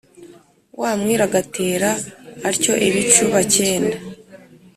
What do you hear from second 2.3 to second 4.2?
atyo íbicúba cyendá